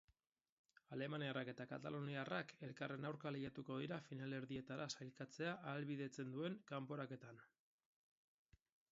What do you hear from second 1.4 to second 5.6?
eta kataluniarrak elkarren aurka lehiatuko dira finalerdietara sailkatzea